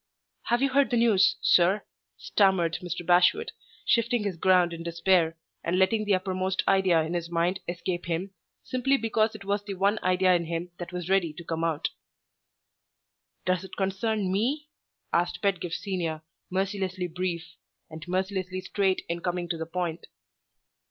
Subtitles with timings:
[0.45, 1.83] "Have you heard the news, sir?"
[2.17, 3.05] stammered Mr.
[3.05, 3.51] Bashwood,
[3.85, 8.31] shifting his ground in despair, and letting the uppermost idea in his mind escape him,
[8.63, 11.89] simply because it was the one idea in him that was ready to come out.
[13.45, 14.69] "Does it concern me?"
[15.13, 17.53] asked Pedgift Senior, mercilessly brief,
[17.87, 20.07] and mercilessly straight in coming to the point.